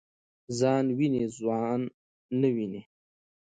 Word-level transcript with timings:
ځان 0.59 0.85
وینی 0.97 1.23
خوان 1.35 1.81
نه 2.39 2.49
ويني. 2.55 2.81